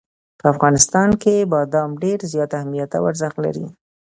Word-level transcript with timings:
په 0.39 0.45
افغانستان 0.53 1.09
کې 1.21 1.35
بادام 1.53 1.89
ډېر 2.03 2.19
زیات 2.31 2.51
اهمیت 2.59 2.91
او 2.97 3.03
ارزښت 3.11 3.37
لري. 3.45 3.65